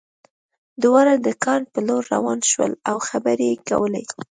[0.83, 4.03] دواړه د کان په لور روان شول او خبرې یې کولې